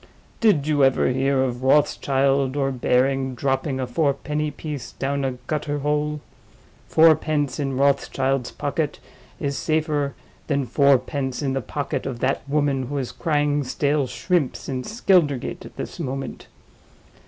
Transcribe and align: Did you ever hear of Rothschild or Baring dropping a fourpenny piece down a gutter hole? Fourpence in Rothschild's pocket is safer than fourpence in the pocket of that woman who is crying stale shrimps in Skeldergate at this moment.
Did 0.39 0.65
you 0.65 0.83
ever 0.83 1.09
hear 1.09 1.43
of 1.43 1.61
Rothschild 1.61 2.55
or 2.57 2.71
Baring 2.71 3.35
dropping 3.35 3.79
a 3.79 3.85
fourpenny 3.85 4.49
piece 4.49 4.93
down 4.93 5.23
a 5.23 5.33
gutter 5.45 5.77
hole? 5.77 6.21
Fourpence 6.87 7.59
in 7.59 7.77
Rothschild's 7.77 8.49
pocket 8.49 8.97
is 9.39 9.55
safer 9.59 10.15
than 10.47 10.65
fourpence 10.65 11.43
in 11.43 11.53
the 11.53 11.61
pocket 11.61 12.07
of 12.07 12.17
that 12.19 12.41
woman 12.49 12.87
who 12.87 12.97
is 12.97 13.11
crying 13.11 13.63
stale 13.63 14.07
shrimps 14.07 14.67
in 14.67 14.83
Skeldergate 14.85 15.67
at 15.67 15.75
this 15.75 15.99
moment. 15.99 16.47